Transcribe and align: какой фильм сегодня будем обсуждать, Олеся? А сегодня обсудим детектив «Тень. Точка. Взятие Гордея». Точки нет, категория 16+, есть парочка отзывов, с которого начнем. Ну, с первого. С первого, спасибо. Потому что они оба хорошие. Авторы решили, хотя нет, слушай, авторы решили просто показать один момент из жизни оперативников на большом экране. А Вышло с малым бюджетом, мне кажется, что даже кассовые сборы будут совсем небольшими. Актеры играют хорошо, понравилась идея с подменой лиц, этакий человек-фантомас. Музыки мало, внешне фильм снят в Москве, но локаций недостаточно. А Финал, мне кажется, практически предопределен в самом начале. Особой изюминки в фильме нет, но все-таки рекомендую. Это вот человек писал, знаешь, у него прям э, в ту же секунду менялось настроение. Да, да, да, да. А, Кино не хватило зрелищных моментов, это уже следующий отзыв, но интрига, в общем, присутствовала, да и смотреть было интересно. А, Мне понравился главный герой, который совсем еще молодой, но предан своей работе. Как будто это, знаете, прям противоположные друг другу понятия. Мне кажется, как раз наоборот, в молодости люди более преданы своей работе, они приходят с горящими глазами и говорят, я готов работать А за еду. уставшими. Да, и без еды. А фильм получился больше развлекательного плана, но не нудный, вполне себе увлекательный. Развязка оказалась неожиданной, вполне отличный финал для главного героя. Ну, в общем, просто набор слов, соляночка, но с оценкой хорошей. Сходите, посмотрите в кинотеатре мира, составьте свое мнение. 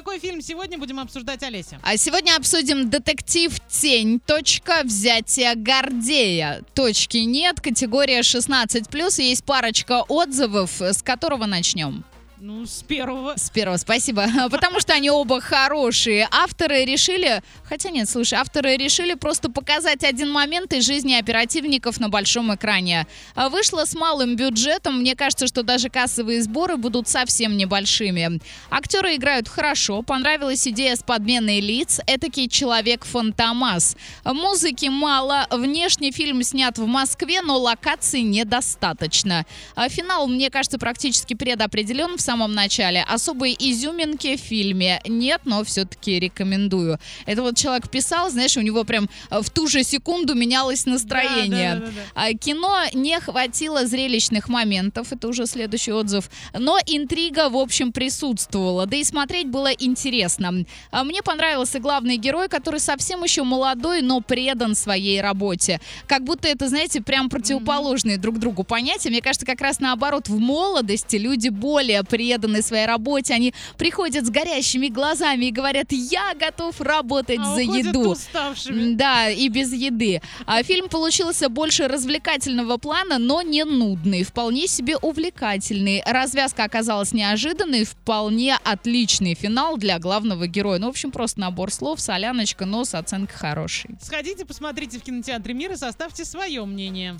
какой 0.00 0.18
фильм 0.18 0.40
сегодня 0.40 0.78
будем 0.78 0.98
обсуждать, 0.98 1.42
Олеся? 1.42 1.78
А 1.82 1.94
сегодня 1.98 2.34
обсудим 2.34 2.88
детектив 2.88 3.52
«Тень. 3.68 4.18
Точка. 4.18 4.80
Взятие 4.82 5.54
Гордея». 5.54 6.62
Точки 6.74 7.18
нет, 7.18 7.60
категория 7.60 8.20
16+, 8.20 9.22
есть 9.22 9.44
парочка 9.44 10.02
отзывов, 10.08 10.80
с 10.80 11.02
которого 11.02 11.44
начнем. 11.44 12.02
Ну, 12.42 12.64
с 12.64 12.82
первого. 12.82 13.34
С 13.36 13.50
первого, 13.50 13.76
спасибо. 13.76 14.24
Потому 14.50 14.80
что 14.80 14.94
они 14.94 15.10
оба 15.10 15.42
хорошие. 15.42 16.26
Авторы 16.30 16.86
решили, 16.86 17.42
хотя 17.64 17.90
нет, 17.90 18.08
слушай, 18.08 18.38
авторы 18.38 18.78
решили 18.78 19.12
просто 19.12 19.50
показать 19.50 20.04
один 20.04 20.30
момент 20.32 20.72
из 20.72 20.86
жизни 20.86 21.12
оперативников 21.12 22.00
на 22.00 22.08
большом 22.08 22.54
экране. 22.54 23.06
А 23.34 23.50
Вышло 23.50 23.84
с 23.84 23.94
малым 23.94 24.36
бюджетом, 24.36 25.00
мне 25.00 25.16
кажется, 25.16 25.46
что 25.46 25.62
даже 25.62 25.90
кассовые 25.90 26.42
сборы 26.42 26.78
будут 26.78 27.08
совсем 27.08 27.58
небольшими. 27.58 28.40
Актеры 28.70 29.16
играют 29.16 29.46
хорошо, 29.46 30.00
понравилась 30.00 30.66
идея 30.66 30.96
с 30.96 31.02
подменой 31.02 31.60
лиц, 31.60 32.00
этакий 32.06 32.48
человек-фантомас. 32.48 33.98
Музыки 34.24 34.86
мало, 34.86 35.46
внешне 35.50 36.10
фильм 36.10 36.42
снят 36.42 36.78
в 36.78 36.86
Москве, 36.86 37.42
но 37.42 37.58
локаций 37.58 38.22
недостаточно. 38.22 39.44
А 39.74 39.90
Финал, 39.90 40.26
мне 40.26 40.48
кажется, 40.48 40.78
практически 40.78 41.34
предопределен 41.34 42.16
в 42.16 42.29
самом 42.30 42.54
начале. 42.54 43.04
Особой 43.08 43.56
изюминки 43.58 44.36
в 44.36 44.40
фильме 44.40 45.00
нет, 45.08 45.40
но 45.44 45.64
все-таки 45.64 46.20
рекомендую. 46.20 46.98
Это 47.26 47.42
вот 47.42 47.56
человек 47.56 47.90
писал, 47.90 48.30
знаешь, 48.30 48.56
у 48.56 48.60
него 48.60 48.84
прям 48.84 49.08
э, 49.30 49.40
в 49.40 49.50
ту 49.50 49.66
же 49.66 49.82
секунду 49.82 50.36
менялось 50.36 50.86
настроение. 50.86 51.74
Да, 51.74 51.80
да, 51.80 51.86
да, 51.86 51.92
да. 51.92 52.22
А, 52.22 52.32
Кино 52.34 52.76
не 52.94 53.18
хватило 53.18 53.84
зрелищных 53.84 54.48
моментов, 54.48 55.12
это 55.12 55.26
уже 55.26 55.46
следующий 55.46 55.92
отзыв, 55.92 56.30
но 56.56 56.78
интрига, 56.86 57.48
в 57.48 57.56
общем, 57.56 57.90
присутствовала, 57.90 58.86
да 58.86 58.96
и 58.96 59.02
смотреть 59.02 59.48
было 59.48 59.72
интересно. 59.72 60.64
А, 60.92 61.02
Мне 61.02 61.22
понравился 61.22 61.80
главный 61.80 62.16
герой, 62.16 62.48
который 62.48 62.78
совсем 62.78 63.24
еще 63.24 63.42
молодой, 63.42 64.02
но 64.02 64.20
предан 64.20 64.76
своей 64.76 65.20
работе. 65.20 65.80
Как 66.06 66.22
будто 66.22 66.46
это, 66.46 66.68
знаете, 66.68 67.00
прям 67.00 67.28
противоположные 67.28 68.18
друг 68.18 68.38
другу 68.38 68.62
понятия. 68.62 69.10
Мне 69.10 69.20
кажется, 69.20 69.46
как 69.46 69.60
раз 69.60 69.80
наоборот, 69.80 70.28
в 70.28 70.38
молодости 70.38 71.16
люди 71.16 71.48
более 71.48 72.04
преданы 72.20 72.60
своей 72.60 72.84
работе, 72.84 73.32
они 73.32 73.54
приходят 73.78 74.26
с 74.26 74.30
горящими 74.30 74.88
глазами 74.88 75.46
и 75.46 75.50
говорят, 75.50 75.86
я 75.90 76.34
готов 76.34 76.78
работать 76.80 77.38
А 77.40 77.54
за 77.54 77.62
еду. 77.62 78.10
уставшими. 78.10 78.92
Да, 78.94 79.30
и 79.30 79.48
без 79.48 79.72
еды. 79.72 80.20
А 80.44 80.62
фильм 80.62 80.90
получился 80.90 81.48
больше 81.48 81.88
развлекательного 81.88 82.76
плана, 82.76 83.18
но 83.18 83.40
не 83.40 83.64
нудный, 83.64 84.22
вполне 84.22 84.66
себе 84.66 84.98
увлекательный. 84.98 86.02
Развязка 86.04 86.64
оказалась 86.64 87.14
неожиданной, 87.14 87.84
вполне 87.84 88.58
отличный 88.64 89.34
финал 89.34 89.78
для 89.78 89.98
главного 89.98 90.46
героя. 90.46 90.78
Ну, 90.78 90.86
в 90.88 90.90
общем, 90.90 91.12
просто 91.12 91.40
набор 91.40 91.72
слов, 91.72 92.00
соляночка, 92.00 92.66
но 92.66 92.84
с 92.84 92.94
оценкой 92.94 93.38
хорошей. 93.38 93.90
Сходите, 94.02 94.44
посмотрите 94.44 94.98
в 94.98 95.02
кинотеатре 95.02 95.54
мира, 95.54 95.76
составьте 95.76 96.26
свое 96.26 96.62
мнение. 96.66 97.18